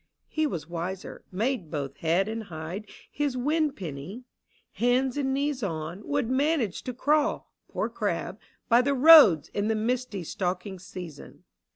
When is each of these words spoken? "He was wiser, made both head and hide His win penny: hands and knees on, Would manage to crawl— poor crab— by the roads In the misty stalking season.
"He 0.27 0.47
was 0.47 0.67
wiser, 0.67 1.23
made 1.31 1.69
both 1.69 1.97
head 1.97 2.27
and 2.27 2.45
hide 2.45 2.89
His 3.11 3.37
win 3.37 3.71
penny: 3.71 4.23
hands 4.71 5.15
and 5.15 5.31
knees 5.31 5.61
on, 5.61 6.01
Would 6.07 6.27
manage 6.27 6.81
to 6.85 6.93
crawl— 6.95 7.51
poor 7.69 7.87
crab— 7.87 8.39
by 8.67 8.81
the 8.81 8.95
roads 8.95 9.49
In 9.49 9.67
the 9.67 9.75
misty 9.75 10.23
stalking 10.23 10.79
season. 10.79 11.43